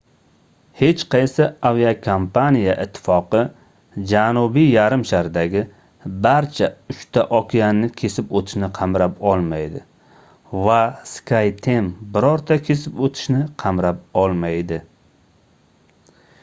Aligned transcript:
hech 0.79 1.01
qaysi 1.13 1.45
aviakompaniya 1.69 2.73
ittifoqi 2.85 3.41
janubiy 4.11 4.65
yarimshardagi 4.75 5.61
barcha 6.25 6.69
uchta 6.93 7.27
okeanni 7.39 7.89
kesib 8.01 8.33
o'tishni 8.39 8.69
qamrab 8.79 9.21
olmaydi 9.33 9.81
va 10.69 10.81
skyteam 11.13 11.91
birorta 12.17 12.59
kesib 12.71 13.05
o'tishni 13.09 13.43
qamrab 13.65 14.01
olmaydi 14.23 14.81